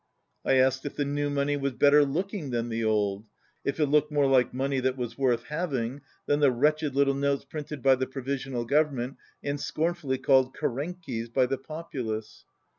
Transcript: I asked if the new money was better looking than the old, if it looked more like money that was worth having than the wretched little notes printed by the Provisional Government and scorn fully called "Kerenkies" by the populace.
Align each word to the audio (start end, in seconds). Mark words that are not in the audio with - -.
I 0.43 0.53
asked 0.55 0.83
if 0.87 0.95
the 0.95 1.05
new 1.05 1.29
money 1.29 1.55
was 1.57 1.73
better 1.73 2.03
looking 2.03 2.49
than 2.49 2.69
the 2.69 2.83
old, 2.83 3.27
if 3.63 3.79
it 3.79 3.85
looked 3.85 4.11
more 4.11 4.25
like 4.25 4.51
money 4.51 4.79
that 4.79 4.97
was 4.97 5.15
worth 5.15 5.43
having 5.43 6.01
than 6.25 6.39
the 6.39 6.49
wretched 6.49 6.95
little 6.95 7.13
notes 7.13 7.45
printed 7.45 7.83
by 7.83 7.93
the 7.93 8.07
Provisional 8.07 8.65
Government 8.65 9.17
and 9.43 9.59
scorn 9.59 9.93
fully 9.93 10.17
called 10.17 10.55
"Kerenkies" 10.57 11.29
by 11.31 11.45
the 11.45 11.59
populace. 11.59 12.45